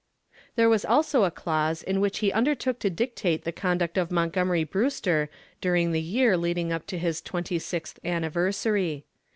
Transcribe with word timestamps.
There 0.55 0.67
was 0.67 0.83
also 0.83 1.25
a 1.25 1.29
clause 1.29 1.83
in 1.83 2.01
which 2.01 2.17
he 2.25 2.31
undertook 2.31 2.79
to 2.79 2.89
dictate 2.89 3.43
the 3.43 3.51
conduct 3.51 3.99
of 3.99 4.09
Montgomery 4.09 4.63
Brewster 4.63 5.29
during 5.61 5.91
the 5.91 6.01
year 6.01 6.35
leading 6.35 6.71
up 6.73 6.87
to 6.87 6.97
his 6.97 7.21
twenty 7.21 7.59
sixth 7.59 7.99
anniversary. 8.03 9.05